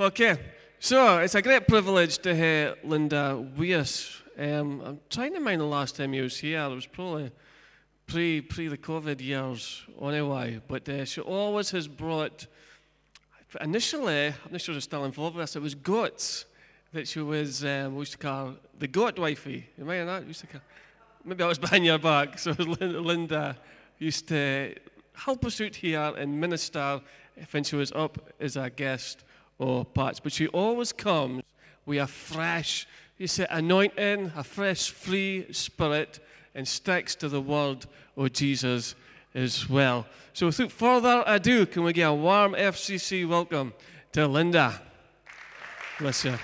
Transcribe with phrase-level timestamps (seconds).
[0.00, 0.36] Okay,
[0.78, 4.22] so it's a great privilege to have Linda Weiss.
[4.38, 6.60] Um, I'm trying to mind the last time you was here.
[6.60, 7.32] It was probably
[8.06, 10.60] pre pre the COVID years, anyway.
[10.68, 12.46] But uh, she always has brought.
[13.60, 15.56] Initially, I'm not sure she's still involved with this.
[15.56, 16.44] It was goats
[16.92, 17.64] that she was.
[17.64, 19.66] Um, we used to call the goat wifey.
[19.76, 20.22] You remember that?
[20.22, 20.60] We used to call,
[21.24, 22.38] maybe I was behind your back.
[22.38, 23.56] So Linda
[23.98, 24.76] used to
[25.14, 27.00] help us out here and minister
[27.50, 29.24] when she was up as a guest
[29.58, 30.20] or Pat's.
[30.20, 31.42] But she always comes
[31.86, 32.86] with a fresh,
[33.16, 36.20] you say, anointing, a fresh, free spirit,
[36.54, 37.86] and sticks to the word
[38.16, 38.94] of Jesus
[39.34, 40.06] as well.
[40.32, 43.74] So without further ado, can we get a warm FCC welcome
[44.12, 44.80] to Linda?
[45.98, 46.38] Bless you.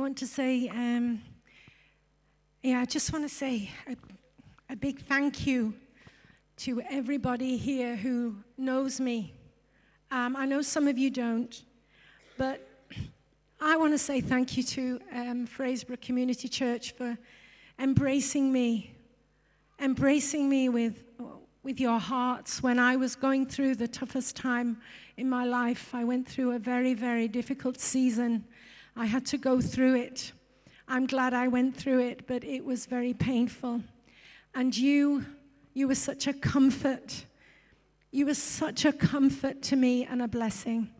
[0.00, 1.20] Want to say, um,
[2.62, 3.94] yeah, I just want to say a,
[4.72, 5.74] a big thank you
[6.56, 9.34] to everybody here who knows me.
[10.10, 11.62] Um, I know some of you don't,
[12.38, 12.66] but
[13.60, 17.18] I want to say thank you to um, Fraserburgh Community Church for
[17.78, 18.94] embracing me,
[19.80, 21.04] embracing me with,
[21.62, 22.62] with your hearts.
[22.62, 24.80] When I was going through the toughest time
[25.18, 28.46] in my life, I went through a very, very difficult season.
[28.96, 30.32] I had to go through it.
[30.88, 33.82] I'm glad I went through it, but it was very painful.
[34.54, 35.24] And you,
[35.74, 37.24] you were such a comfort.
[38.10, 40.90] You were such a comfort to me and a blessing.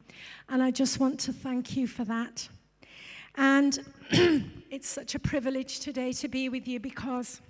[0.49, 2.49] And I just want to thank you for that.
[3.37, 3.79] And
[4.71, 7.41] it's such a privilege today to be with you because,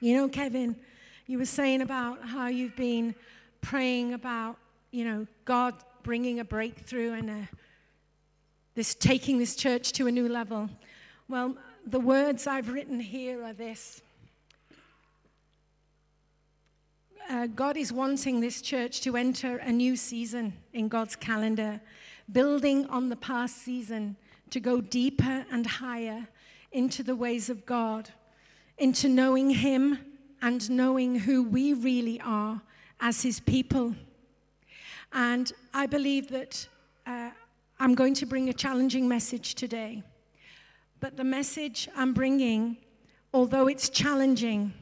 [0.00, 0.76] you know, Kevin,
[1.26, 3.14] you were saying about how you've been
[3.60, 4.56] praying about,
[4.92, 7.48] you know, God bringing a breakthrough and a
[8.76, 10.68] this taking this church to a new level?
[11.28, 11.56] Well,
[11.86, 14.02] the words I've written here are this.
[17.28, 21.80] Uh, God is wanting this church to enter a new season in God's calendar,
[22.30, 24.14] building on the past season
[24.50, 26.28] to go deeper and higher
[26.70, 28.10] into the ways of God,
[28.78, 29.98] into knowing Him
[30.42, 32.60] and knowing who we really are
[33.00, 33.96] as His people.
[35.12, 36.68] And I believe that
[37.06, 37.30] uh,
[37.78, 40.02] I'm going to bring a challenging message today.
[40.98, 42.78] But the message I'm bringing,
[43.34, 44.72] although it's challenging,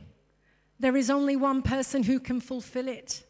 [0.78, 3.24] there is only one person who can fulfill it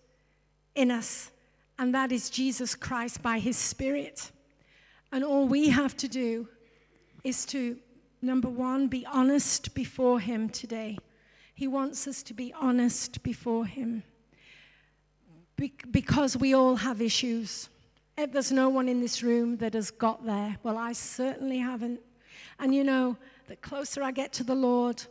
[0.75, 1.31] in us,
[1.79, 4.33] and that is Jesus Christ by his Spirit.
[5.13, 6.49] And all we have to do
[7.23, 7.79] is to,
[8.21, 10.99] number one, be honest before him today.
[11.55, 14.03] He wants us to be honest before him
[15.57, 17.69] Be- because we all have issues.
[18.17, 22.01] If there's no one in this room that has got there, well, I certainly haven't.
[22.59, 23.17] And you know,
[23.49, 25.03] the closer I get to the Lord,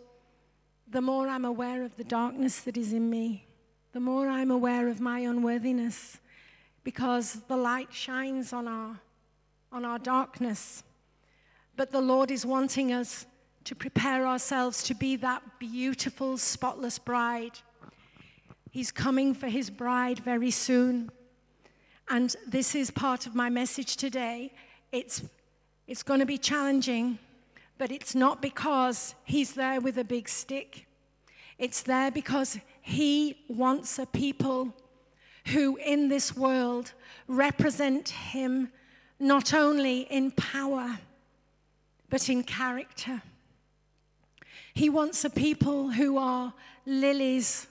[0.88, 3.46] the more I'm aware of the darkness that is in me,
[3.92, 6.20] the more I'm aware of my unworthiness,
[6.84, 9.00] because the light shines on our,
[9.72, 10.84] on our darkness.
[11.76, 13.26] But the Lord is wanting us
[13.66, 17.60] to prepare ourselves to be that beautiful, spotless bride.
[18.72, 21.12] He's coming for his bride very soon.
[22.10, 24.54] And this is part of my message today.
[24.92, 25.24] It's,
[25.88, 27.18] it's going to be challenging,
[27.78, 30.86] but it's not because he's there with a big stick.
[31.58, 34.74] It's there because he wants a people
[35.48, 36.94] who in this world
[37.28, 38.70] represent him
[39.20, 41.00] not only in power,
[42.10, 43.22] but in character.
[44.74, 46.54] He wants a people who are
[46.86, 47.68] lilies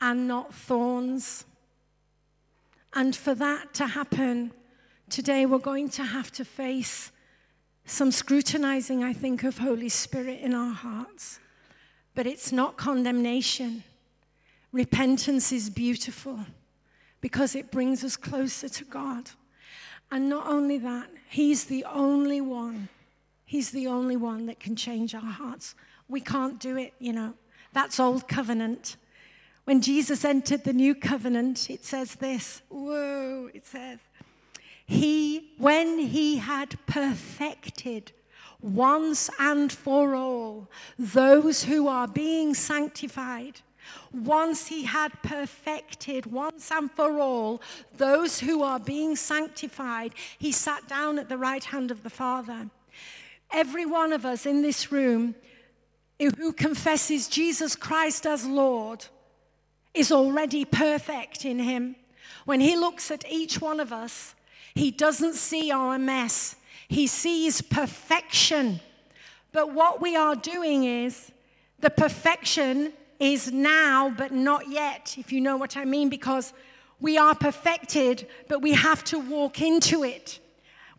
[0.00, 1.44] and not thorns.
[2.92, 4.52] And for that to happen,
[5.08, 7.12] today we're going to have to face
[7.84, 11.40] some scrutinizing, I think, of Holy Spirit in our hearts.
[12.14, 13.84] But it's not condemnation.
[14.72, 16.38] Repentance is beautiful
[17.20, 19.30] because it brings us closer to God.
[20.10, 22.88] And not only that, He's the only one.
[23.44, 25.74] He's the only one that can change our hearts.
[26.08, 27.34] We can't do it, you know.
[27.72, 28.96] That's old covenant.
[29.70, 32.60] When Jesus entered the new covenant, it says this.
[32.70, 34.00] Whoa, it says,
[34.84, 38.10] He, when He had perfected
[38.60, 40.68] once and for all
[40.98, 43.60] those who are being sanctified,
[44.12, 47.62] once he had perfected once and for all
[47.96, 52.68] those who are being sanctified, he sat down at the right hand of the Father.
[53.52, 55.36] Every one of us in this room
[56.18, 59.06] who confesses Jesus Christ as Lord
[59.94, 61.96] is already perfect in him.
[62.44, 64.34] When He looks at each one of us,
[64.74, 66.56] He doesn't see our mess,
[66.88, 68.80] He sees perfection.
[69.52, 71.32] But what we are doing is
[71.80, 76.52] the perfection is now, but not yet, if you know what I mean, because
[77.00, 80.38] we are perfected, but we have to walk into it.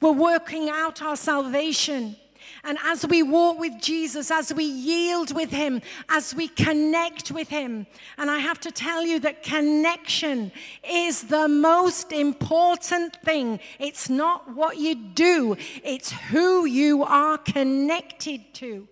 [0.01, 2.15] We're working out our salvation.
[2.63, 7.49] And as we walk with Jesus, as we yield with Him, as we connect with
[7.49, 7.87] Him,
[8.17, 10.51] and I have to tell you that connection
[10.87, 13.59] is the most important thing.
[13.79, 18.87] It's not what you do, it's who you are connected to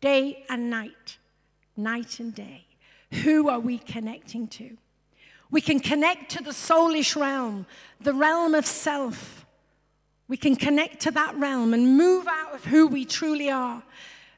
[0.00, 1.18] day and night,
[1.76, 2.66] night and day.
[3.22, 4.76] Who are we connecting to?
[5.50, 7.66] We can connect to the soulish realm,
[8.00, 9.35] the realm of self.
[10.28, 13.82] We can connect to that realm and move out of who we truly are.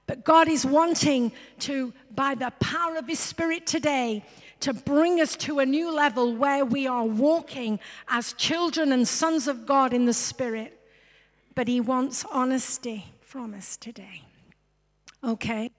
[0.07, 4.25] But God is wanting to, by the power of His Spirit today,
[4.61, 9.49] to bring us to a new level where we are walking as children and sons
[9.49, 10.81] of God in the Spirit.
[11.55, 14.23] But He wants honesty from us today.
[15.23, 15.71] Okay?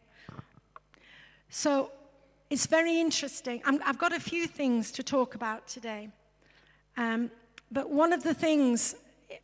[1.50, 1.92] So
[2.50, 3.62] it's very interesting.
[3.66, 6.10] i have got a few things to talk about today.
[6.98, 7.32] Um,
[7.72, 8.96] but one of the things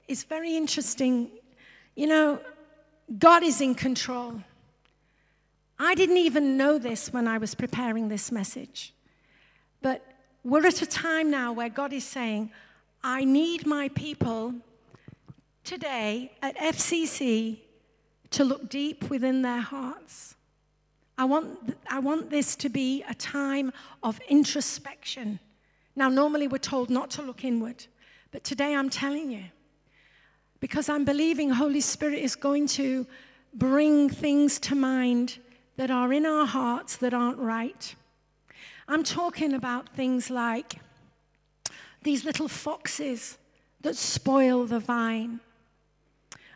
[0.08, 1.30] is very interesting.
[1.96, 2.40] You know,
[3.18, 4.42] God is in control.
[5.78, 8.94] I didn't even know this when I was preparing this message.
[9.82, 10.06] But
[10.44, 12.52] we're at a time now where God is saying,
[13.04, 14.56] I need my people
[15.64, 17.60] today at FCC
[18.32, 20.36] to look deep within their hearts.
[21.18, 23.72] I want, I want this to be a time
[24.04, 25.40] of introspection.
[25.96, 27.86] Now, normally we're told not to look inward,
[28.32, 29.46] but today I'm telling you,
[30.66, 33.06] because I'm believing Holy Spirit is going to
[33.54, 35.38] bring things to mind
[35.78, 37.94] that are in our hearts that aren't right.
[38.88, 40.78] I'm talking about things like
[42.02, 43.38] these little foxes
[43.82, 45.40] that spoil the vine.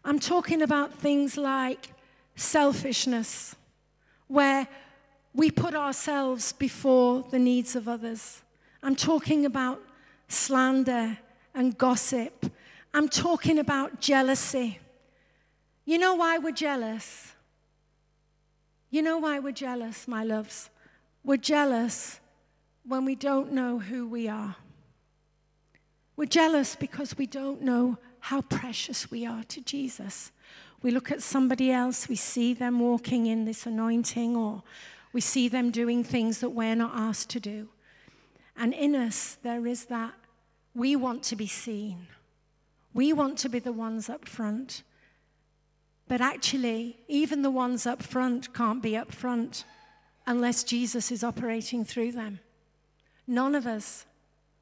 [0.03, 1.89] I'm talking about things like
[2.35, 3.55] selfishness
[4.27, 4.67] where
[5.35, 8.41] we put ourselves before the needs of others.
[8.81, 9.79] I'm talking about
[10.27, 11.19] slander
[11.53, 12.51] and gossip.
[12.93, 14.79] I'm talking about jealousy.
[15.85, 17.33] You know why we're jealous?
[18.89, 20.69] You know why we're jealous, my loves?
[21.23, 22.19] We're jealous
[22.85, 24.55] when we don't know who we are.
[26.15, 30.31] We're jealous because we don't know how precious we are to Jesus.
[30.81, 34.63] We look at somebody else, we see them walking in this anointing, or
[35.13, 37.69] we see them doing things that we're not asked to do.
[38.57, 40.13] And in us, there is that
[40.73, 42.07] we want to be seen.
[42.93, 44.83] We want to be the ones up front.
[46.07, 49.63] But actually, even the ones up front can't be up front
[50.25, 52.39] unless Jesus is operating through them.
[53.27, 54.05] None of us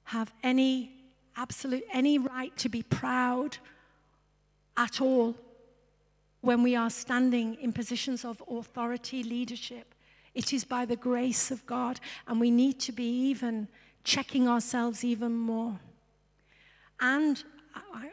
[0.06, 0.94] have any
[1.38, 3.58] absolute any right to be proud
[4.76, 5.36] at all
[6.42, 9.94] when we are standing in positions of authority, leadership.
[10.34, 13.68] It is by the grace of God, and we need to be even
[14.04, 15.80] checking ourselves even more.
[17.00, 17.44] And
[17.76, 18.12] I,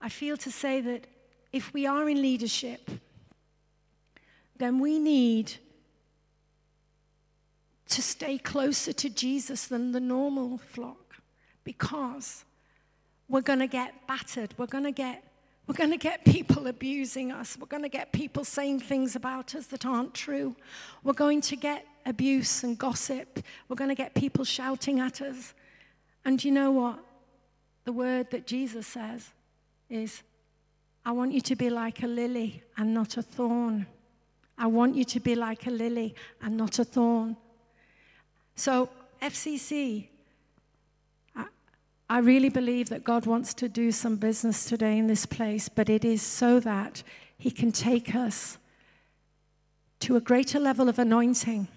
[0.00, 1.06] I feel to say that
[1.52, 2.90] if we are in leadership,
[4.56, 5.52] then we need
[7.88, 11.16] to stay closer to Jesus than the normal flock
[11.64, 12.44] because
[13.28, 14.54] we're going to get battered.
[14.58, 15.24] We're going to get
[15.66, 17.56] we're going to get people abusing us.
[17.58, 20.56] We're going to get people saying things about us that aren't true.
[21.04, 23.40] We're going to get abuse and gossip.
[23.68, 25.52] We're going to get people shouting at us.
[26.24, 26.98] And you know what?
[27.84, 29.30] The word that Jesus says
[29.88, 30.22] is,
[31.04, 33.86] I want you to be like a lily and not a thorn.
[34.56, 37.36] I want you to be like a lily and not a thorn.
[38.56, 38.90] So,
[39.22, 40.08] FCC,
[42.10, 45.90] I really believe that God wants to do some business today in this place, but
[45.90, 47.02] it is so that
[47.36, 48.56] He can take us
[50.00, 51.68] to a greater level of anointing.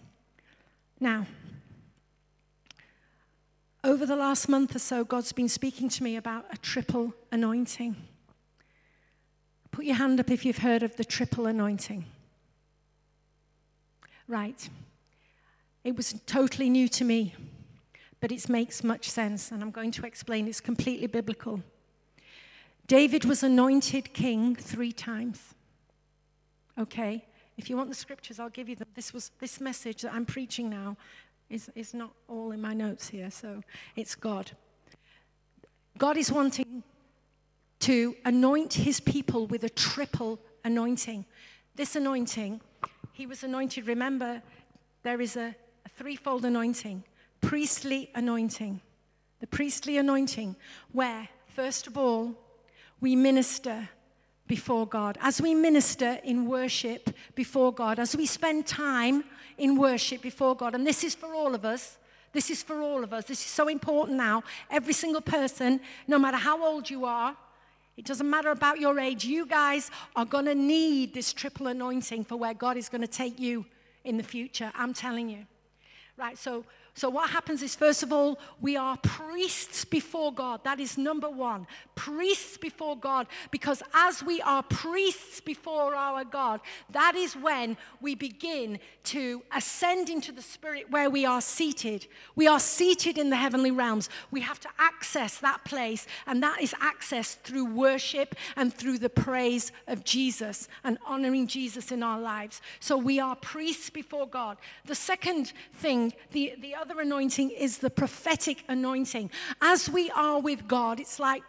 [1.00, 1.25] Now,
[3.83, 7.95] over the last month or so, God's been speaking to me about a triple anointing.
[9.71, 12.05] Put your hand up if you've heard of the triple anointing.
[14.27, 14.69] Right.
[15.83, 17.33] It was totally new to me
[18.21, 20.47] but it makes much sense, and I'm going to explain.
[20.47, 21.61] It's completely biblical.
[22.88, 25.55] David was anointed king three times.
[26.77, 27.25] Okay?
[27.57, 28.88] If you want the scriptures, I'll give you them.
[28.95, 30.97] This, was, this message that I'm preaching now
[31.51, 33.62] is, is not all in my notes here, so
[33.96, 34.51] it's God.
[35.98, 36.84] God is wanting
[37.79, 41.25] to anoint his people with a triple anointing.
[41.75, 42.62] This anointing,
[43.13, 44.41] he was anointed, remember,
[45.03, 45.55] there is a,
[45.86, 47.03] a threefold anointing
[47.41, 48.79] priestly anointing.
[49.39, 50.55] the priestly anointing,
[50.91, 52.36] where, first of all,
[53.01, 53.89] we minister
[54.51, 55.17] before God.
[55.22, 59.24] As we minister in worship before God, as we spend time
[59.58, 61.98] in worship before God, and this is for all of us.
[62.34, 63.24] This is for all of us.
[63.24, 64.43] This is so important now.
[64.70, 67.34] Every single person, no matter how old you are,
[67.96, 72.25] it doesn't matter about your age, you guys are going to need this triple anointing
[72.25, 73.65] for where God is going to take you
[74.03, 74.70] in the future.
[74.75, 75.46] I'm telling you.
[76.17, 80.62] Right, so so, what happens is, first of all, we are priests before God.
[80.65, 81.65] That is number one.
[81.95, 83.27] Priests before God.
[83.50, 90.10] Because as we are priests before our God, that is when we begin to ascend
[90.10, 92.07] into the Spirit where we are seated.
[92.36, 94.10] We are seated in the heavenly realms.
[94.29, 99.10] We have to access that place, and that is accessed through worship and through the
[99.10, 102.62] praise of Jesus and honoring Jesus in our lives.
[102.81, 104.57] So, we are priests before God.
[104.86, 109.29] The second thing, the, the other anointing is the prophetic anointing.
[109.61, 111.43] As we are with God, it's like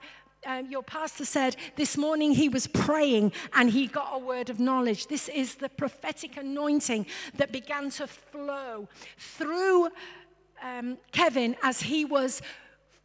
[0.45, 4.61] um, your pastor said this morning he was praying and he got a word of
[4.61, 5.07] knowledge.
[5.07, 9.89] This is the prophetic anointing that began to flow through
[10.63, 12.43] um, Kevin as he was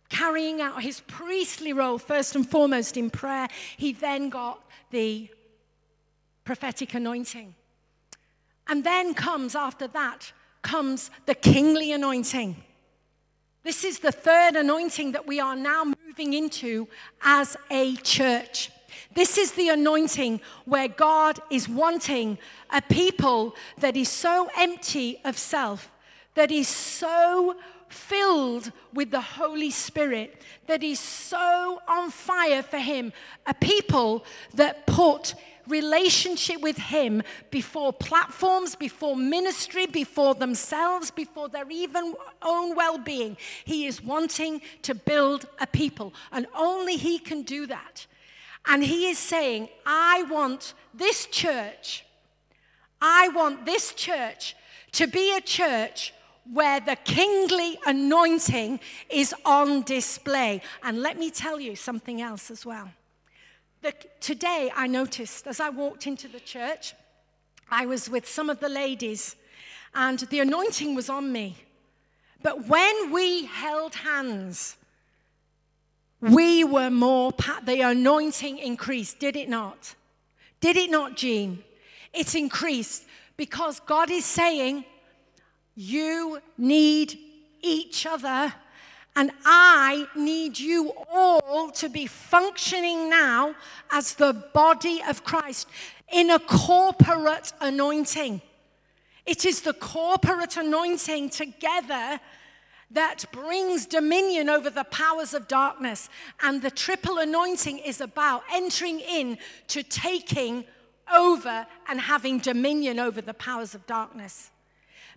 [0.10, 3.48] carrying out his priestly role, first and foremost in prayer.
[3.78, 5.30] He then got the
[6.44, 7.56] prophetic anointing.
[8.68, 12.56] And then comes after that comes the kingly anointing.
[13.64, 16.88] This is the third anointing that we are now moving into
[17.22, 18.72] as a church.
[19.14, 22.38] This is the anointing where God is wanting
[22.70, 25.92] a people that is so empty of self,
[26.36, 27.56] that is so
[27.90, 33.12] filled with the Holy Spirit, that is so on fire for Him,
[33.46, 35.36] a people that put
[35.68, 37.22] relationship with Him
[37.52, 43.38] before platforms, before ministry, before themselves, before their even own well being.
[43.66, 48.06] He is wanting to build a people, and only He can do that.
[48.66, 52.06] And He is saying, I want this church,
[53.02, 54.56] I want this church
[54.94, 56.14] to be a church
[56.52, 60.62] where the kingly anointing is on display.
[60.82, 62.90] And let me tell you something else as well
[64.20, 66.94] today I noticed as I walked into the church,
[67.70, 69.36] I was with some of the ladies
[69.94, 71.58] and the anointing was on me.
[72.42, 74.78] But when we held hands,
[76.22, 77.34] we were more,
[77.66, 79.96] the anointing increased, did it not?
[80.60, 81.64] Did it not, Jean?
[82.14, 84.86] It's increased because God is saying,
[85.76, 87.18] you need
[87.62, 88.54] each other
[89.18, 93.56] and I need you all to be functioning now
[93.92, 95.68] as the body of Christ
[96.14, 98.42] in a corporate anointing.
[99.26, 102.20] It is the corporate anointing together
[102.92, 106.10] that brings dominion over the powers of darkness.
[106.44, 110.64] And the triple anointing is about entering in to taking
[111.12, 114.52] over and having dominion over the powers of darkness.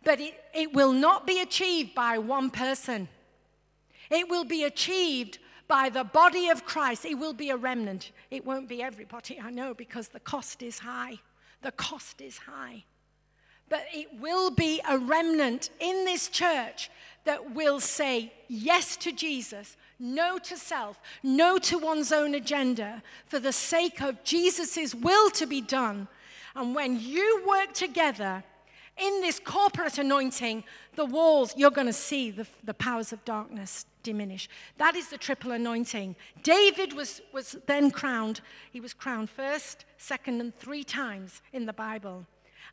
[0.04, 3.08] But it, it will not be achieved by one person.
[4.10, 5.38] It will be achieved
[5.68, 7.04] by the body of Christ.
[7.04, 8.10] It will be a remnant.
[8.30, 11.20] It won't be everybody, I know, because the cost is high.
[11.62, 12.84] The cost is high.
[13.68, 16.90] But it will be a remnant in this church
[17.24, 23.38] that will say yes to Jesus, no to self, no to one's own agenda, for
[23.38, 26.08] the sake of Jesus' will to be done.
[26.56, 28.42] And when you work together
[28.96, 30.64] in this corporate anointing,
[30.96, 34.48] the walls, you're going to see the, the powers of darkness diminish.
[34.78, 36.16] That is the triple anointing.
[36.42, 38.40] David was, was then crowned.
[38.72, 42.26] He was crowned first, second, and three times in the Bible.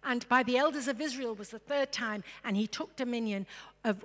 [0.03, 3.45] And by the elders of Israel was the third time, and he took dominion
[3.83, 4.03] of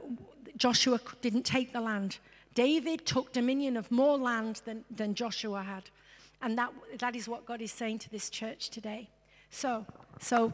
[0.56, 2.18] Joshua didn't take the land.
[2.54, 5.84] David took dominion of more land than, than Joshua had.
[6.42, 9.08] And that, that is what God is saying to this church today.
[9.50, 9.86] So,
[10.18, 10.52] so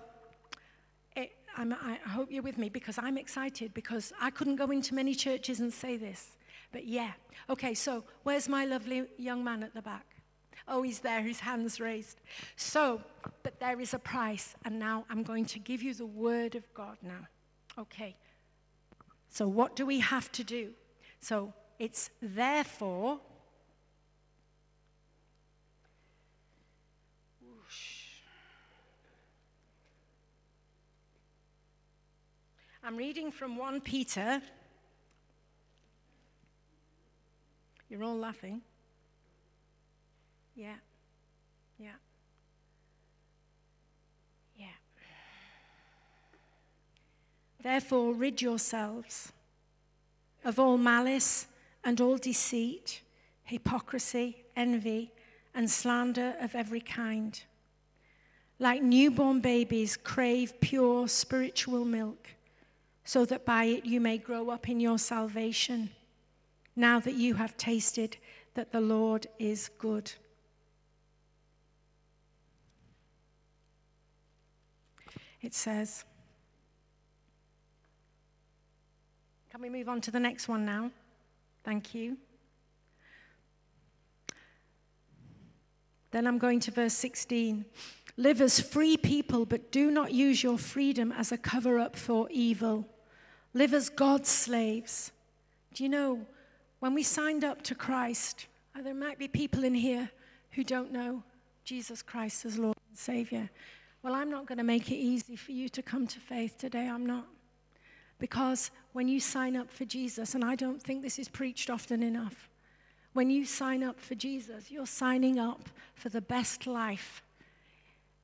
[1.16, 4.94] eh, it, i hope you're with me because I'm excited because I couldn't go into
[4.94, 6.36] many churches and say this.
[6.72, 7.12] But yeah.
[7.48, 10.06] Okay, so where's my lovely young man at the back?
[10.66, 12.20] Oh, he's there, his hands raised.
[12.56, 13.00] So,
[13.42, 16.62] but there is a price, and now I'm going to give you the word of
[16.74, 17.26] God now.
[17.78, 18.16] Okay.
[19.30, 20.70] So, what do we have to do?
[21.20, 23.20] So, it's therefore.
[32.82, 34.40] I'm reading from 1 Peter
[37.88, 38.60] You're all laughing.
[40.54, 40.74] Yeah.
[41.78, 41.90] Yeah.
[44.56, 44.66] Yeah.
[47.62, 49.32] Therefore, rid yourselves
[50.44, 51.46] of all malice
[51.84, 53.02] and all deceit,
[53.44, 55.12] hypocrisy, envy,
[55.54, 57.40] and slander of every kind.
[58.58, 62.28] Like newborn babies, crave pure spiritual milk,
[63.04, 65.90] so that by it you may grow up in your salvation,
[66.78, 68.16] now that you have tasted
[68.54, 70.12] that the Lord is good.
[75.42, 76.04] It says,
[79.50, 80.90] Can we move on to the next one now?
[81.64, 82.16] Thank you.
[86.10, 87.64] Then I'm going to verse 16.
[88.16, 92.28] Live as free people, but do not use your freedom as a cover up for
[92.30, 92.86] evil.
[93.52, 95.12] Live as God's slaves.
[95.74, 96.26] Do you know,
[96.80, 100.10] when we signed up to Christ, uh, there might be people in here
[100.52, 101.22] who don't know
[101.64, 103.50] Jesus Christ as Lord and Savior.
[104.02, 106.88] Well, I'm not going to make it easy for you to come to faith today.
[106.88, 107.26] I'm not.
[108.18, 112.02] Because when you sign up for Jesus, and I don't think this is preached often
[112.02, 112.48] enough,
[113.12, 117.22] when you sign up for Jesus, you're signing up for the best life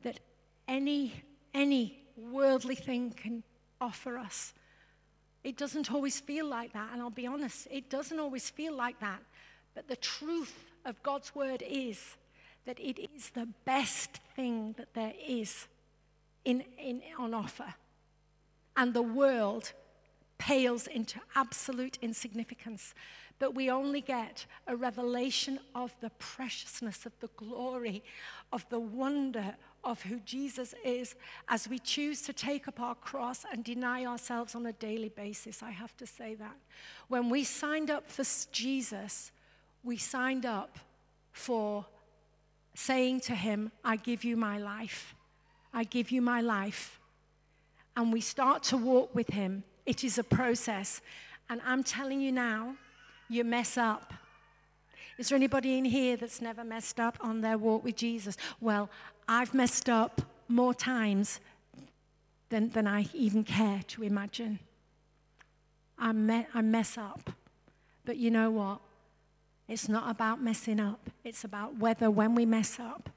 [0.02, 0.20] that
[0.68, 3.42] any, any worldly thing can
[3.80, 4.52] offer us.
[5.44, 8.98] It doesn't always feel like that, and I'll be honest, it doesn't always feel like
[9.00, 9.20] that.
[9.74, 12.16] But the truth of God's word is
[12.64, 15.68] that it is the best thing that there is
[16.46, 17.74] in, in, on offer.
[18.76, 19.72] And the world
[20.38, 22.94] pales into absolute insignificance.
[23.38, 28.02] But we only get a revelation of the preciousness, of the glory,
[28.52, 31.14] of the wonder of who Jesus is
[31.48, 35.62] as we choose to take up our cross and deny ourselves on a daily basis.
[35.62, 36.56] I have to say that.
[37.08, 39.32] When we signed up for Jesus,
[39.82, 40.78] we signed up
[41.32, 41.86] for
[42.74, 45.14] saying to him, I give you my life.
[45.72, 47.00] I give you my life.
[47.96, 51.00] And we start to walk with him it is a process.
[51.48, 52.76] And I'm telling you now,
[53.28, 54.14] you mess up.
[55.16, 58.36] Is there anybody in here that's never messed up on their walk with Jesus?
[58.60, 58.90] Well,
[59.28, 61.40] I've messed up more times
[62.48, 64.58] than, than I even care to imagine.
[65.98, 67.30] I, me- I mess up.
[68.04, 68.80] But you know what?
[69.68, 71.10] It's not about messing up.
[71.24, 73.08] It's about whether, when we mess up,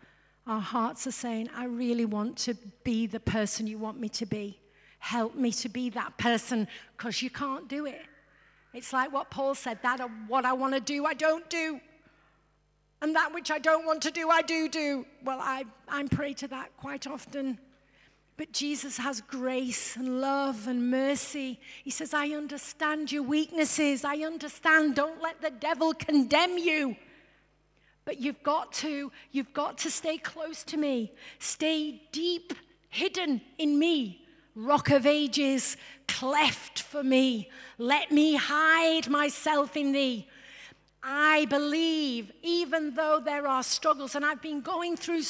[0.45, 4.25] our hearts are saying, I really want to be the person you want me to
[4.25, 4.59] be.
[4.99, 8.01] Help me to be that person because you can't do it.
[8.73, 11.79] It's like what Paul said that uh, what I want to do, I don't do.
[13.01, 15.05] And that which I don't want to do, I do do.
[15.23, 17.59] Well, I, I'm prey to that quite often.
[18.37, 21.59] But Jesus has grace and love and mercy.
[21.83, 24.03] He says, I understand your weaknesses.
[24.03, 24.95] I understand.
[24.95, 26.95] Don't let the devil condemn you.
[28.05, 31.11] But you've got to, you've got to stay close to me.
[31.39, 32.53] Stay deep,
[32.89, 37.49] hidden in me rock of ages, cleft for me.
[37.77, 40.27] Let me hide myself in thee.
[41.03, 45.21] I believe, even though there are struggles, and I've been going through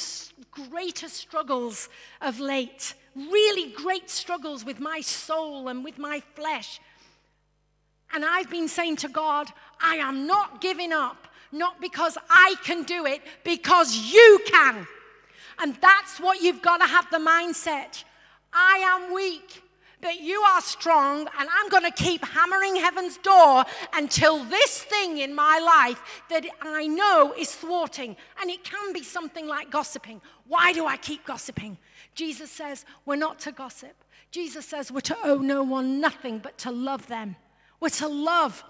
[0.50, 1.88] greater struggles
[2.20, 6.80] of late, really great struggles with my soul and with my flesh.
[8.12, 9.48] And I've been saying to God,
[9.80, 14.86] I am not giving up, not because I can do it, because you can.
[15.60, 18.04] And that's what you've got to have the mindset.
[18.52, 19.62] I am weak,
[20.00, 25.18] but you are strong, and I'm going to keep hammering heaven's door until this thing
[25.18, 28.16] in my life that I know is thwarting.
[28.40, 30.20] And it can be something like gossiping.
[30.46, 31.78] Why do I keep gossiping?
[32.14, 34.04] Jesus says we're not to gossip.
[34.30, 37.36] Jesus says we're to owe no one nothing but to love them.
[37.80, 38.64] We're to love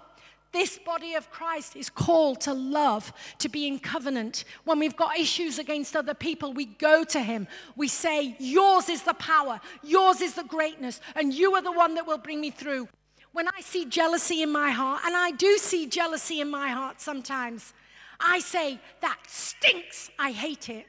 [0.51, 4.45] this body of Christ is called to love, to be in covenant.
[4.63, 7.47] When we've got issues against other people, we go to Him.
[7.75, 11.95] We say, Yours is the power, yours is the greatness, and you are the one
[11.95, 12.87] that will bring me through.
[13.31, 16.99] When I see jealousy in my heart, and I do see jealousy in my heart
[16.99, 17.73] sometimes,
[18.19, 20.09] I say, That stinks.
[20.17, 20.87] I hate it.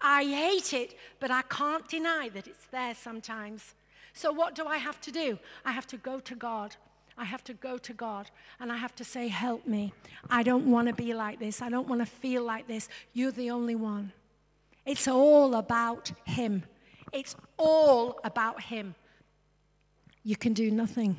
[0.00, 3.74] I hate it, but I can't deny that it's there sometimes.
[4.14, 5.38] So, what do I have to do?
[5.64, 6.76] I have to go to God
[7.16, 9.92] I have to go to God and I have to say, Help me.
[10.28, 11.62] I don't want to be like this.
[11.62, 12.88] I don't want to feel like this.
[13.12, 14.12] You're the only one.
[14.84, 16.64] It's all about Him.
[17.12, 18.94] It's all about Him.
[20.24, 21.16] You can do nothing.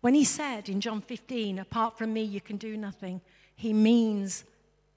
[0.00, 3.20] When He said in John 15, Apart from me, you can do nothing,
[3.56, 4.44] He means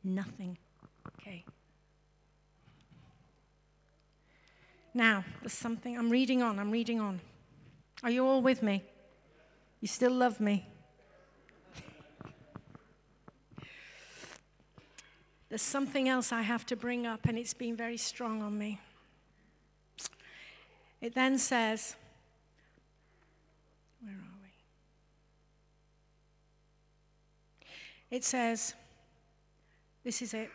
[0.04, 0.58] nothing.
[1.20, 1.44] Okay.
[4.94, 7.20] Now, there's something, I'm reading on, I'm reading on.
[8.04, 8.84] Are you all with me?
[9.84, 10.66] You still love me.
[15.50, 18.80] There's something else I have to bring up, and it's been very strong on me.
[21.02, 21.98] It then says,
[24.02, 24.40] Where are
[27.60, 27.66] we?
[28.10, 28.76] It says,
[30.06, 30.50] this is it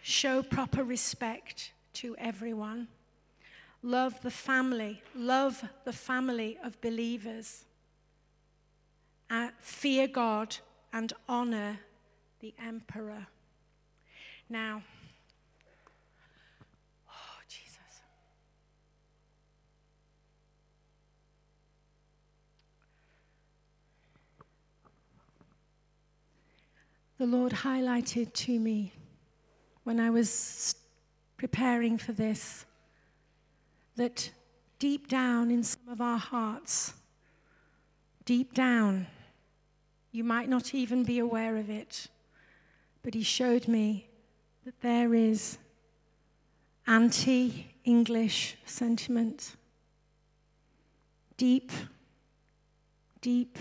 [0.00, 2.88] show proper respect to everyone,
[3.82, 7.66] love the family, love the family of believers,
[9.60, 10.56] fear God,
[10.92, 11.78] and honor
[12.40, 13.26] the emperor.
[14.48, 14.82] Now,
[17.08, 17.78] oh, Jesus.
[27.18, 28.92] The Lord highlighted to me
[29.84, 30.74] when I was
[31.36, 32.66] preparing for this
[33.96, 34.30] that
[34.78, 36.94] deep down in some of our hearts,
[38.24, 39.06] deep down,
[40.12, 42.08] you might not even be aware of it,
[43.02, 44.08] but He showed me
[44.64, 45.58] that there is
[46.86, 49.56] anti English sentiment.
[51.36, 51.70] Deep,
[53.20, 53.58] deep.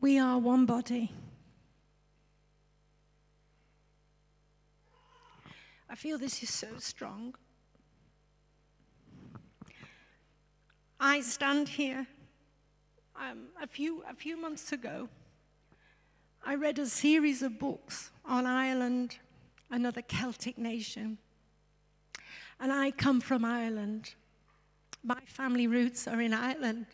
[0.00, 1.12] We are one body.
[5.92, 7.34] I feel this is so strong.
[10.98, 12.06] I stand here.
[13.14, 15.10] Um, a, few, a few months ago,
[16.46, 19.18] I read a series of books on Ireland,
[19.70, 21.18] another Celtic nation.
[22.58, 24.14] And I come from Ireland.
[25.04, 26.86] My family roots are in Ireland.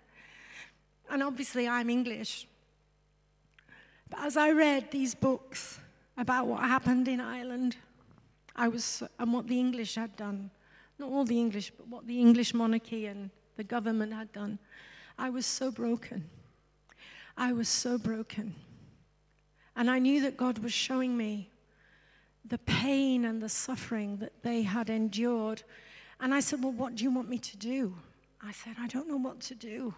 [1.08, 2.48] And obviously, I'm English.
[4.10, 5.78] But as I read these books
[6.16, 7.76] about what happened in Ireland,
[8.58, 10.50] I was, and what the English had done,
[10.98, 14.58] not all the English, but what the English monarchy and the government had done,
[15.16, 16.28] I was so broken.
[17.36, 18.56] I was so broken.
[19.76, 21.50] And I knew that God was showing me
[22.44, 25.62] the pain and the suffering that they had endured.
[26.18, 27.94] And I said, Well, what do you want me to do?
[28.42, 29.94] I said, I don't know what to do.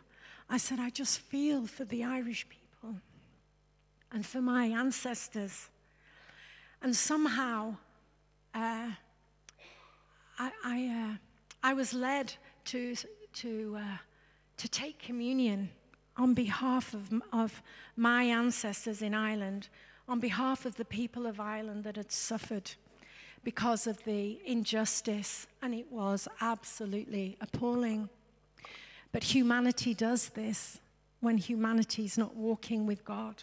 [0.50, 2.96] I said, I just feel for the Irish people
[4.12, 5.70] and for my ancestors.
[6.82, 7.76] And somehow,
[8.54, 8.90] uh,
[10.38, 11.16] I, I, uh,
[11.62, 12.32] I, was led
[12.66, 12.94] to,
[13.34, 13.96] to, uh,
[14.56, 15.70] to take communion
[16.16, 17.62] on behalf of, of
[17.96, 19.68] my ancestors in Ireland,
[20.08, 22.70] on behalf of the people of Ireland that had suffered
[23.44, 28.08] because of the injustice, and it was absolutely appalling.
[29.12, 30.80] But humanity does this
[31.20, 33.42] when humanity is not walking with God.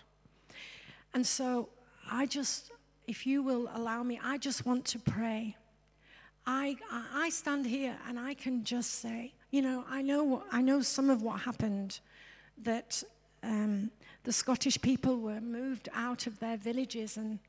[1.14, 1.70] And so
[2.12, 2.72] I just,
[3.08, 5.56] if you will allow me, I just want to pray.
[6.46, 6.76] I,
[7.14, 11.10] I stand here and I can just say, you know, I know, I know some
[11.10, 12.00] of what happened
[12.64, 13.04] that
[13.44, 13.92] um,
[14.24, 17.40] the Scottish people were moved out of their villages and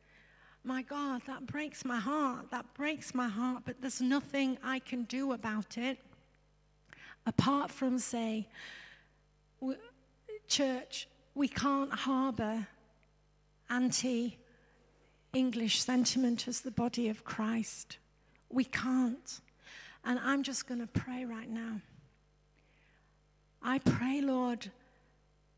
[0.64, 2.50] my God, that breaks my heart.
[2.50, 5.98] That breaks my heart, but there's nothing I can do about it
[7.26, 8.48] apart from say,
[10.48, 12.66] church, we can't harbor
[13.70, 14.38] anti
[15.32, 17.98] English sentiment as the body of Christ.
[18.50, 19.40] We can't.
[20.04, 21.80] And I'm just going to pray right now.
[23.62, 24.70] I pray, Lord,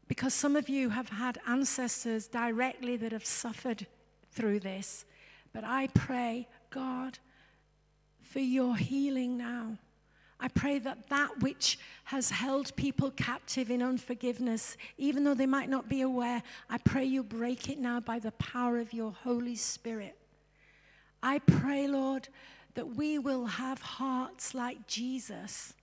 [0.09, 3.87] because some of you have had ancestors directly that have suffered
[4.33, 5.04] through this.
[5.52, 7.18] But I pray, God,
[8.22, 9.76] for your healing now.
[10.40, 15.68] I pray that that which has held people captive in unforgiveness, even though they might
[15.68, 19.55] not be aware, I pray you break it now by the power of your Holy
[19.55, 20.16] Spirit.
[21.22, 22.29] I pray, Lord,
[22.74, 25.74] that we will have hearts like Jesus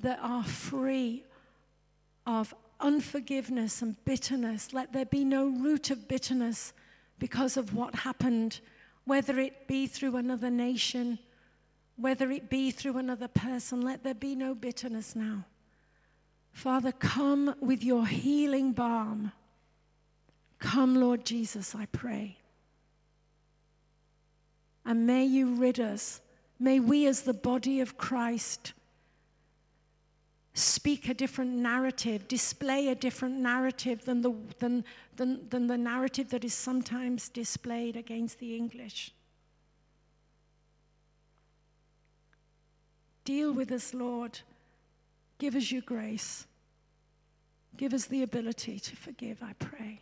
[0.00, 1.24] that are free
[2.26, 4.72] of unforgiveness and bitterness.
[4.72, 6.72] Let there be no root of bitterness
[7.20, 8.60] because of what happened,
[9.04, 11.20] whether it be through another nation
[12.02, 15.44] whether it be through another person, let there be no bitterness now.
[16.50, 19.30] Father, come with your healing balm.
[20.58, 22.38] Come, Lord Jesus, I pray.
[24.84, 26.20] And may you rid us,
[26.58, 28.72] may we, as the body of Christ,
[30.54, 34.84] speak a different narrative, display a different narrative than the, than,
[35.14, 39.12] than, than the narrative that is sometimes displayed against the English.
[43.24, 44.38] Deal with us, Lord.
[45.38, 46.46] Give us your grace.
[47.76, 50.00] Give us the ability to forgive, I pray.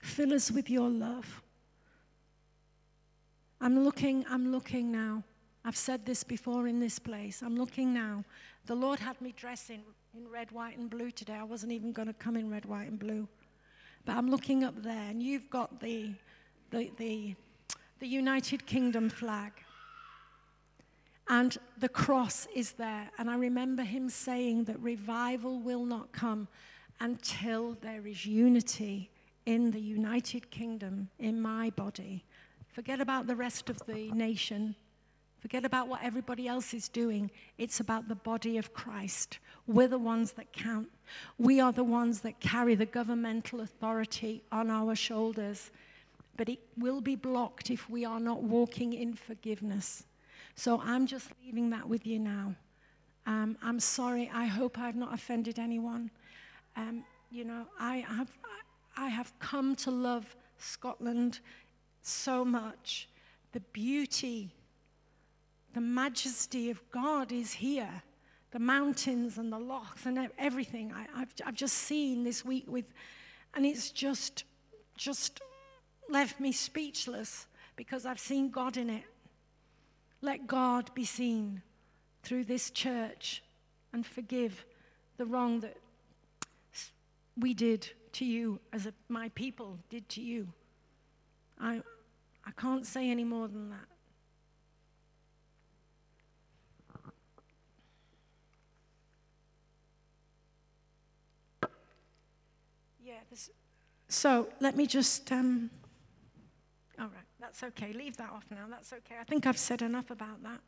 [0.00, 1.42] Fill us with your love.
[3.60, 5.22] I'm looking, I'm looking now.
[5.64, 7.42] I've said this before in this place.
[7.42, 8.24] I'm looking now.
[8.66, 9.80] The Lord had me dress in,
[10.16, 11.34] in red, white, and blue today.
[11.34, 13.26] I wasn't even going to come in red, white, and blue.
[14.04, 16.12] But I'm looking up there, and you've got the,
[16.70, 17.34] the, the,
[17.98, 19.52] the United Kingdom flag.
[21.28, 23.10] And the cross is there.
[23.18, 26.48] And I remember him saying that revival will not come
[27.00, 29.10] until there is unity
[29.44, 32.24] in the United Kingdom, in my body.
[32.68, 34.74] Forget about the rest of the nation.
[35.40, 37.30] Forget about what everybody else is doing.
[37.58, 39.38] It's about the body of Christ.
[39.66, 40.88] We're the ones that count.
[41.38, 45.70] We are the ones that carry the governmental authority on our shoulders.
[46.36, 50.04] But it will be blocked if we are not walking in forgiveness.
[50.56, 52.54] So I'm just leaving that with you now.
[53.26, 54.30] Um, I'm sorry.
[54.32, 56.10] I hope I've not offended anyone.
[56.76, 58.30] Um, you know, I have,
[58.96, 61.40] I have come to love Scotland
[62.00, 63.08] so much.
[63.52, 64.50] The beauty,
[65.74, 68.02] the majesty of God is here.
[68.52, 72.86] The mountains and the lochs and everything I, have I've just seen this week with,
[73.54, 74.44] and it's just,
[74.96, 75.40] just
[76.08, 79.04] left me speechless because I've seen God in it.
[80.22, 81.62] Let God be seen
[82.22, 83.42] through this church
[83.92, 84.64] and forgive
[85.16, 85.76] the wrong that
[87.36, 90.48] we did to you as a, my people did to you.
[91.60, 91.82] I,
[92.44, 93.88] I can't say any more than that.
[103.04, 103.50] Yeah, this,
[104.08, 105.30] so let me just.
[105.30, 105.70] Um,
[106.98, 107.92] all right, that's okay.
[107.92, 108.66] Leave that off now.
[108.70, 109.16] That's okay.
[109.20, 110.60] I think I've said enough about that.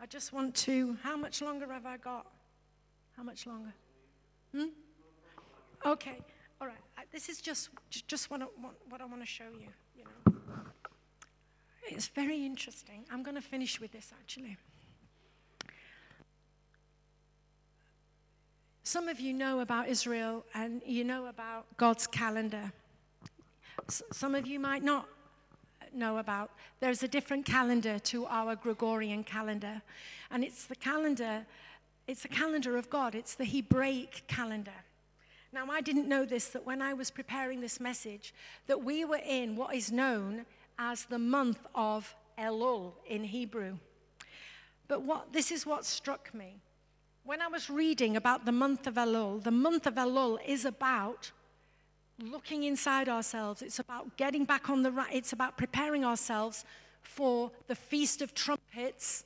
[0.00, 0.96] I just want to.
[1.02, 2.26] How much longer have I got?
[3.16, 3.72] How much longer?
[4.54, 4.66] Hmm?
[5.86, 6.18] Okay.
[6.60, 6.76] All right.
[7.12, 7.70] This is just
[8.06, 8.46] just what I,
[8.88, 9.68] what I want to show you.
[9.96, 10.36] You know,
[11.88, 13.04] it's very interesting.
[13.10, 14.56] I'm going to finish with this actually.
[18.82, 22.72] Some of you know about Israel and you know about God's calendar.
[23.88, 25.08] S- some of you might not
[25.94, 26.50] know about.
[26.80, 29.82] There's a different calendar to our Gregorian calendar,
[30.30, 31.46] and it's the calendar.
[32.06, 33.14] It's a calendar of God.
[33.14, 34.84] It's the Hebraic calendar.
[35.52, 38.32] Now, I didn't know this that when I was preparing this message,
[38.66, 40.46] that we were in what is known
[40.78, 43.76] as the month of Elul in Hebrew.
[44.88, 46.60] But what this is what struck me.
[47.24, 51.32] When I was reading about the month of Elul, the month of Elul is about
[52.22, 53.62] looking inside ourselves.
[53.62, 55.12] It's about getting back on the right.
[55.12, 56.64] It's about preparing ourselves
[57.02, 59.24] for the Feast of Trumpets,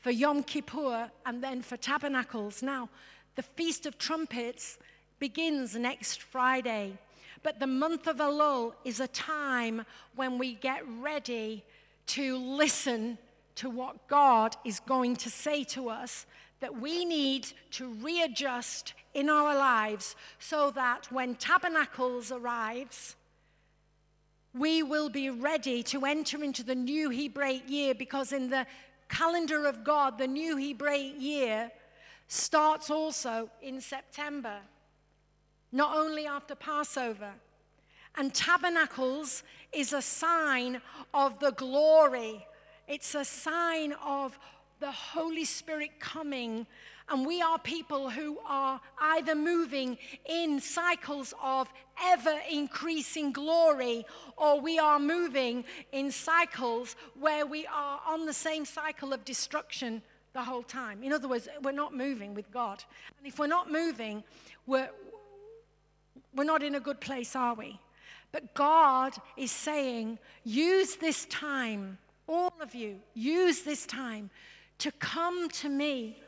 [0.00, 2.62] for Yom Kippur, and then for Tabernacles.
[2.62, 2.88] Now,
[3.36, 4.78] the Feast of Trumpets
[5.18, 6.98] begins next Friday.
[7.42, 11.64] But the month of Elul is a time when we get ready
[12.08, 13.18] to listen
[13.56, 16.26] to what God is going to say to us
[16.60, 23.16] that we need to readjust in our lives so that when tabernacles arrives
[24.52, 28.66] we will be ready to enter into the new Hebraic year because in the
[29.08, 31.70] calendar of God the new Hebraic year
[32.28, 34.58] starts also in September
[35.72, 37.32] not only after Passover.
[38.16, 39.42] And tabernacles
[39.72, 40.80] is a sign
[41.14, 42.44] of the glory,
[42.88, 44.38] it's a sign of
[44.80, 46.66] the Holy Spirit coming.
[47.08, 51.68] And we are people who are either moving in cycles of
[52.02, 58.64] ever increasing glory, or we are moving in cycles where we are on the same
[58.64, 61.02] cycle of destruction the whole time.
[61.02, 62.82] In other words, we're not moving with God.
[63.18, 64.22] And if we're not moving,
[64.66, 64.90] we're,
[66.34, 67.80] we're not in a good place, are we?
[68.32, 74.30] But God is saying, use this time, all of you, use this time
[74.80, 76.18] to come to me.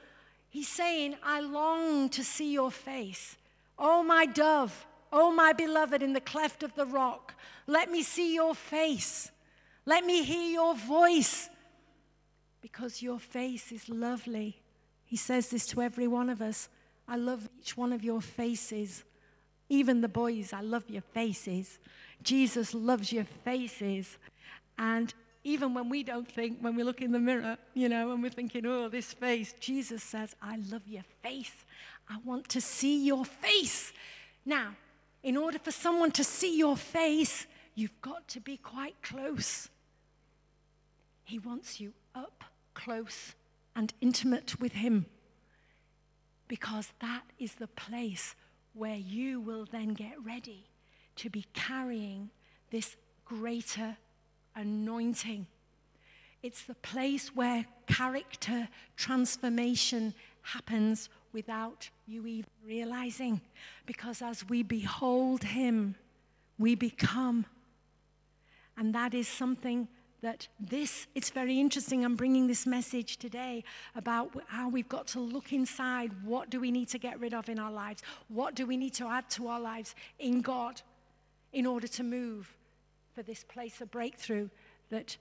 [0.49, 3.37] He's saying, I long to see your face.
[3.79, 7.35] Oh, my dove, oh, my beloved, in the cleft of the rock,
[7.67, 9.31] let me see your face.
[9.87, 11.49] Let me hear your voice
[12.61, 14.61] because your face is lovely.
[15.05, 16.69] He says this to every one of us.
[17.09, 19.05] I love each one of your faces.
[19.69, 21.79] Even the boys, I love your faces.
[22.23, 24.17] Jesus loves your faces.
[24.79, 25.13] And
[25.45, 28.31] even when we don't think, when we look in the mirror, you know, and we're
[28.31, 31.65] thinking, oh, this face, Jesus says, I love your face.
[32.09, 33.93] I want to see your face.
[34.45, 34.77] Now,
[35.23, 39.69] in order for someone to see your face, you've got to be quite close.
[41.25, 43.35] He wants you up close
[43.75, 45.07] and intimate with Him
[46.49, 48.35] because that is the place
[48.75, 50.67] where you will then get ready
[51.17, 52.31] to be carrying
[52.71, 53.97] this greater
[54.55, 55.47] anointing.
[56.43, 63.41] It's the place where character transformation happens without you even realizing.
[63.87, 65.95] Because as we behold Him,
[66.59, 67.47] we become.
[68.77, 69.89] And that is something
[70.23, 72.05] that this, it's very interesting.
[72.05, 73.65] I'm bringing this message today
[73.97, 76.13] about how we've got to look inside.
[76.25, 78.03] What do we need to get rid of in our lives?
[78.29, 80.81] What do we need to add to our lives in God
[81.53, 82.55] in order to move
[83.15, 84.49] for this place of breakthrough
[84.91, 85.17] that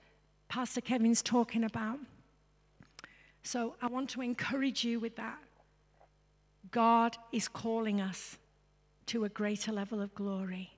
[0.49, 1.99] Pastor Kevin's talking about?
[3.43, 5.39] So I want to encourage you with that.
[6.69, 8.37] God is calling us
[9.07, 10.71] to a greater level of glory.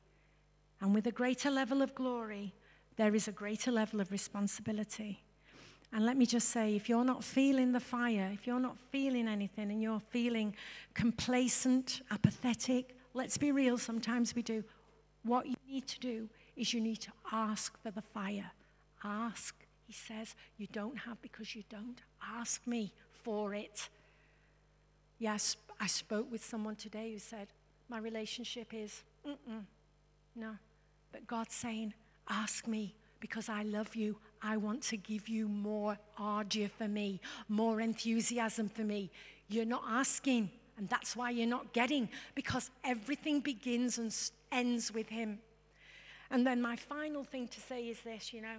[0.81, 2.53] And with a greater level of glory,
[2.95, 5.21] there is a greater level of responsibility.
[5.91, 9.27] And let me just say if you're not feeling the fire, if you're not feeling
[9.27, 10.55] anything and you're feeling
[10.95, 14.63] complacent, apathetic, let's be real, sometimes we do.
[15.23, 18.51] What you need to do is you need to ask for the fire.
[19.03, 19.55] Ask.
[19.85, 22.01] He says, You don't have because you don't.
[22.21, 23.89] Ask me for it.
[25.19, 27.47] Yes, I spoke with someone today who said,
[27.89, 29.63] My relationship is, mm
[30.35, 30.55] no.
[31.11, 31.93] But God's saying,
[32.29, 34.17] Ask me because I love you.
[34.41, 39.11] I want to give you more ardor for me, more enthusiasm for me.
[39.47, 44.13] You're not asking, and that's why you're not getting, because everything begins and
[44.51, 45.39] ends with Him.
[46.33, 48.57] And then my final thing to say is this you know,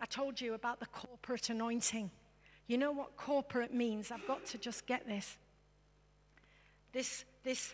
[0.00, 2.10] I told you about the corporate anointing.
[2.66, 4.10] You know what corporate means?
[4.10, 5.36] I've got to just get this.
[6.92, 7.72] This, this,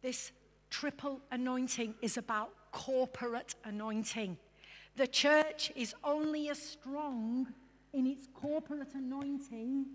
[0.00, 0.30] this
[0.70, 4.36] triple anointing is about corporate anointing.
[4.96, 7.48] The church is only as strong
[7.92, 9.86] in its corporate anointing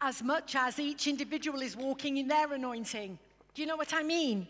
[0.00, 3.18] as much as each individual is walking in their anointing.
[3.54, 4.46] Do you know what I mean?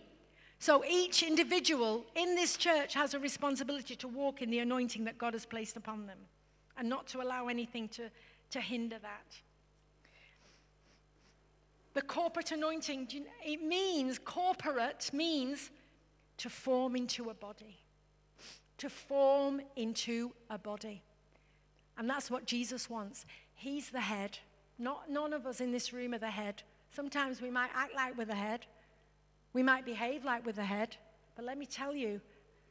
[0.59, 5.16] So each individual in this church has a responsibility to walk in the anointing that
[5.16, 6.18] God has placed upon them
[6.77, 8.11] and not to allow anything to,
[8.51, 9.37] to hinder that.
[11.94, 13.09] The corporate anointing,
[13.44, 15.71] it means, corporate means
[16.38, 17.79] to form into a body.
[18.79, 21.03] To form into a body.
[21.97, 23.27] And that's what Jesus wants.
[23.55, 24.38] He's the head.
[24.79, 26.62] Not, none of us in this room are the head.
[26.92, 28.66] Sometimes we might act like we're the head.
[29.53, 30.97] We might behave like we're the head.
[31.37, 32.21] But let me tell you,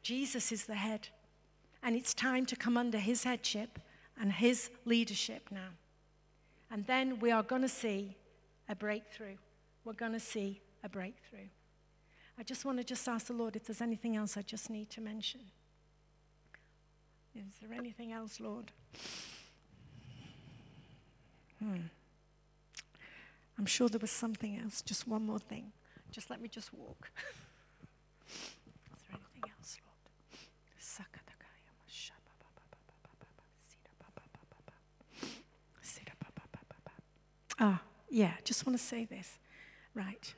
[0.02, 1.08] Jesus is the head.
[1.84, 3.80] And it's time to come under his headship
[4.20, 5.70] and his leadership now.
[6.72, 8.16] And then we are going to see
[8.68, 9.38] a breakthrough.
[9.86, 11.48] We're going to see a breakthrough.
[12.38, 14.90] I just want to just ask the Lord if there's anything else I just need
[14.92, 15.42] to mention.
[17.36, 18.72] Is there anything else, Lord?
[21.60, 21.82] Hmm.
[23.58, 24.82] I'm sure there was something else.
[24.82, 25.72] Just one more thing.
[26.12, 27.12] Just let me just walk.
[28.28, 29.98] Is there anything else, Lord?
[37.60, 39.40] Ah, yeah, just want to say this.
[39.96, 40.34] Right.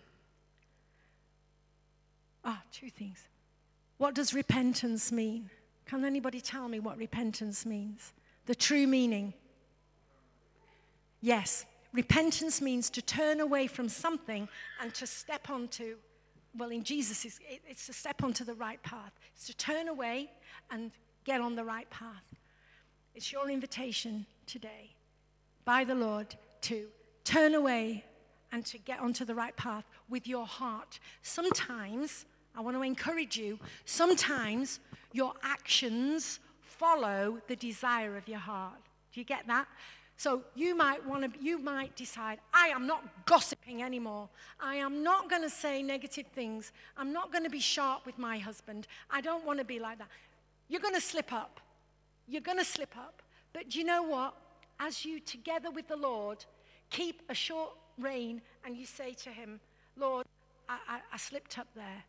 [2.46, 3.28] Ah, two things.
[3.98, 5.50] What does repentance mean?
[5.86, 8.14] Can anybody tell me what repentance means?
[8.46, 9.34] The true meaning.
[11.22, 14.48] Yes, repentance means to turn away from something
[14.82, 15.96] and to step onto,
[16.58, 17.26] well, in Jesus,
[17.68, 19.14] it's to step onto the right path.
[19.36, 20.32] It's to turn away
[20.72, 20.92] and
[21.24, 22.36] get on the right path.
[23.16, 24.92] It's your invitation today
[25.66, 26.88] by the Lord to
[27.24, 28.04] turn away
[28.52, 31.00] and to get onto the right path with your heart.
[31.22, 32.26] Sometimes,
[32.56, 34.80] I want to encourage you, sometimes
[35.14, 38.80] your actions follow the desire of your heart.
[39.14, 39.68] Do you get that?
[40.20, 44.28] So you might want to you might decide I am not gossiping anymore.
[44.60, 46.74] I am not going to say negative things.
[46.98, 48.86] I'm not going to be sharp with my husband.
[49.10, 50.10] I don't want to be like that.
[50.68, 51.62] You're going to slip up.
[52.28, 53.24] You're going to slip up.
[53.54, 54.36] But do you know what?
[54.78, 56.44] As you together with the Lord
[56.90, 59.62] keep a short rein and you say to him,
[59.96, 60.26] Lord,
[60.68, 62.04] I, I, I slipped up there,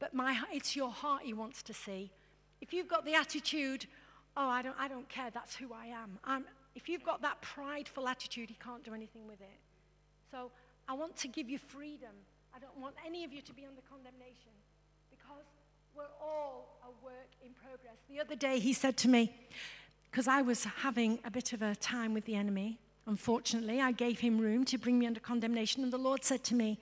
[0.00, 2.10] but my, it's your heart he wants to see.
[2.60, 3.86] If you've got the attitude,
[4.36, 6.18] oh, I don't, I don't care, that's who I am.
[6.24, 9.58] I'm, if you've got that prideful attitude, he can't do anything with it.
[10.30, 10.50] So
[10.88, 12.14] I want to give you freedom.
[12.54, 14.52] I don't want any of you to be under condemnation
[15.10, 15.44] because
[15.96, 17.96] we're all a work in progress.
[18.08, 19.34] The other day, he said to me,
[20.10, 24.20] because I was having a bit of a time with the enemy, Unfortunately, I gave
[24.20, 26.78] him room to bring me under condemnation, and the Lord said to me,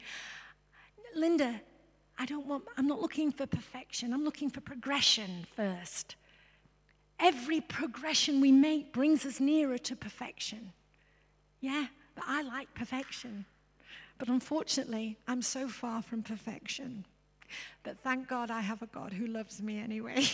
[1.16, 1.60] Linda,
[2.18, 6.14] I don't want, I'm not looking for perfection, I'm looking for progression first.
[7.22, 10.72] Every progression we make brings us nearer to perfection.
[11.60, 13.44] Yeah, but I like perfection.
[14.18, 17.06] But unfortunately, I'm so far from perfection.
[17.84, 20.24] But thank God I have a God who loves me anyway.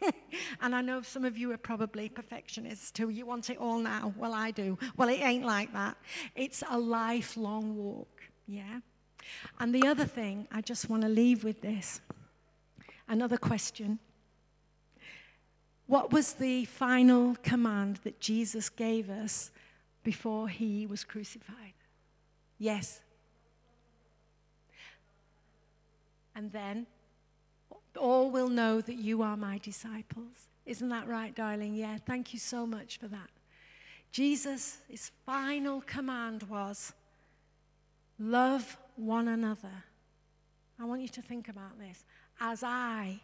[0.60, 3.10] and I know some of you are probably perfectionists too.
[3.10, 4.12] You want it all now.
[4.16, 4.78] Well, I do.
[4.96, 5.96] Well, it ain't like that.
[6.34, 8.20] It's a lifelong walk.
[8.48, 8.80] Yeah?
[9.60, 12.00] And the other thing, I just want to leave with this
[13.08, 14.00] another question.
[15.86, 19.50] What was the final command that Jesus gave us
[20.02, 21.74] before he was crucified?
[22.58, 23.00] Yes.
[26.34, 26.86] And then
[27.98, 30.48] all will know that you are my disciples.
[30.64, 31.74] Isn't that right, darling?
[31.74, 33.30] Yeah, thank you so much for that.
[34.12, 36.92] Jesus' his final command was
[38.18, 39.84] love one another.
[40.80, 42.04] I want you to think about this.
[42.40, 43.20] As I,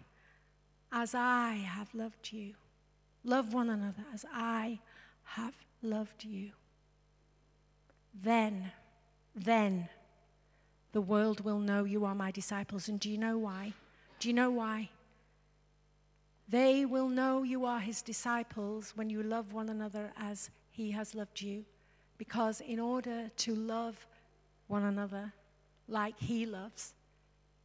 [0.92, 2.54] as I have loved you,
[3.24, 4.78] love one another as I
[5.24, 6.50] have loved you.
[8.14, 8.72] Then,
[9.34, 9.88] then
[10.92, 12.88] the world will know you are my disciples.
[12.88, 13.74] And do you know why?
[14.18, 14.90] Do you know why?
[16.48, 21.14] They will know you are his disciples when you love one another as he has
[21.14, 21.64] loved you.
[22.16, 24.06] Because in order to love
[24.66, 25.32] one another
[25.86, 26.94] like he loves,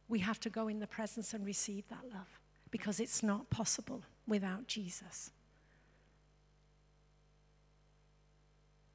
[0.08, 2.28] we have to go in the presence and receive that love.
[2.74, 5.30] Because it's not possible without Jesus.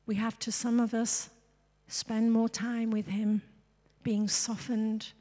[0.05, 1.29] We have to, some of us,
[1.87, 3.41] spend more time with him,
[4.03, 5.13] being softened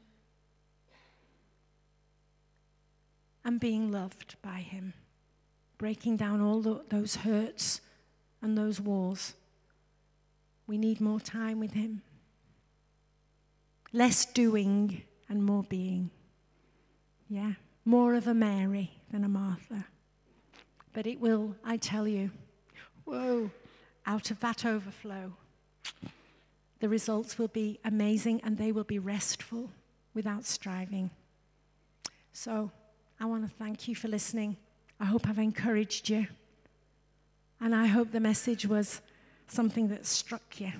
[3.45, 4.93] and being loved by Him,
[5.77, 7.79] breaking down all the, those hurts
[8.41, 9.35] and those walls.
[10.67, 12.01] We need more time with Him.
[13.93, 16.09] Less doing and more being.
[17.29, 17.53] Yeah,
[17.85, 19.85] more of a Mary than a Martha.
[20.93, 22.31] But it will, I tell you,
[23.05, 23.51] whoa,
[24.05, 25.33] out of that overflow,
[26.79, 29.69] the results will be amazing and they will be restful
[30.13, 31.09] without striving.
[32.33, 32.71] So,
[33.19, 34.55] I want to thank you for listening.
[34.99, 36.27] I hope I've encouraged you.
[37.59, 39.01] And I hope the message was
[39.47, 40.71] something that struck you.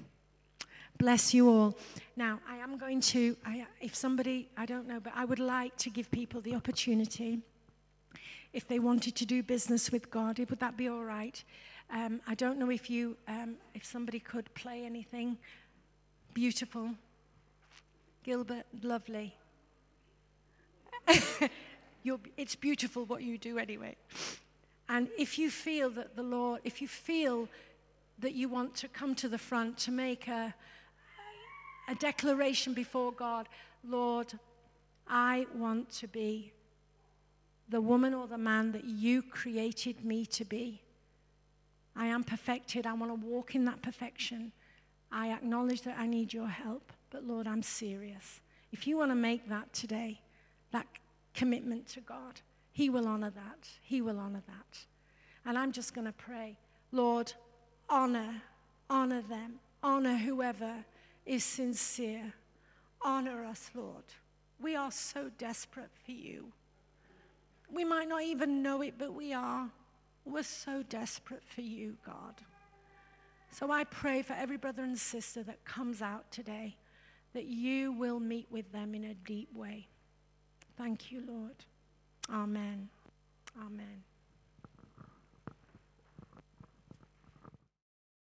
[1.00, 1.78] Bless you all.
[2.18, 5.78] Now, I am going to, I, if somebody, I don't know, but I would like
[5.78, 7.40] to give people the opportunity,
[8.52, 11.42] if they wanted to do business with God, would that be all right?
[11.90, 15.38] Um, I don't know if you, um, if somebody could play anything
[16.34, 16.90] beautiful.
[18.24, 19.34] Gilbert, lovely.
[22.38, 23.96] It's beautiful what you do anyway.
[24.88, 27.48] And if you feel that the Lord, if you feel
[28.20, 30.56] that you want to come to the front to make a,
[31.90, 33.50] a declaration before God,
[33.84, 34.32] Lord,
[35.08, 36.54] I want to be
[37.68, 40.82] the woman or the man that you created me to be.
[41.96, 42.86] I am perfected.
[42.86, 44.52] I want to walk in that perfection.
[45.12, 48.40] I acknowledge that I need your help, but Lord, I'm serious.
[48.72, 50.22] If you want to make that today,
[50.72, 50.86] that
[51.34, 52.42] commitment to God.
[52.72, 53.68] He will honor that.
[53.82, 54.80] He will honor that.
[55.44, 56.56] And I'm just going to pray,
[56.92, 57.34] Lord,
[57.90, 58.44] honor,
[58.90, 60.86] honor them, honor whoever
[61.30, 62.34] is sincere.
[63.04, 64.04] Honor us, Lord.
[64.60, 66.52] We are so desperate for you.
[67.72, 69.70] We might not even know it, but we are.
[70.26, 72.34] We're so desperate for you, God.
[73.52, 76.76] So I pray for every brother and sister that comes out today
[77.34, 79.88] that you will meet with them in a deep way.
[80.78, 81.56] Thank you, Lord.
[82.34, 82.90] Amen.
[83.56, 84.04] Amen.